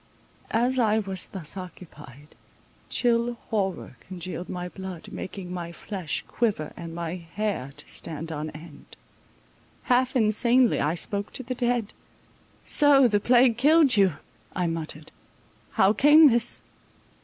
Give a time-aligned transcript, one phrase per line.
[0.55, 2.33] As I was thus occupied,
[2.89, 8.49] chill horror congealed my blood, making my flesh quiver and my hair to stand on
[8.49, 8.97] end.
[9.83, 11.93] Half insanely I spoke to the dead.
[12.63, 14.13] So the plague killed you,
[14.55, 15.11] I muttered.
[15.73, 16.63] How came this?